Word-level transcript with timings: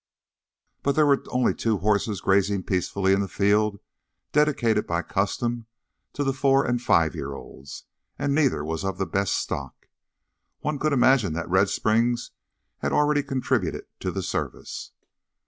But 0.81 0.93
there 0.95 1.05
were 1.05 1.23
only 1.27 1.53
two 1.53 1.77
horses 1.77 2.21
grazing 2.21 2.63
peacefully 2.63 3.13
in 3.13 3.21
the 3.21 3.27
field 3.27 3.79
dedicated 4.31 4.87
by 4.87 5.03
custom 5.03 5.67
to 6.13 6.23
the 6.23 6.33
four 6.33 6.65
and 6.65 6.81
five 6.81 7.13
year 7.13 7.33
olds, 7.35 7.83
and 8.17 8.33
neither 8.33 8.65
was 8.65 8.83
of 8.83 8.97
the 8.97 9.05
best 9.05 9.33
stock. 9.35 9.89
One 10.61 10.79
could 10.79 10.91
imagine 10.91 11.33
that 11.33 11.47
Red 11.51 11.69
Springs 11.69 12.31
had 12.79 12.91
already 12.91 13.21
contributed 13.21 13.85
to 13.99 14.09
the 14.09 14.23
service. 14.23 14.89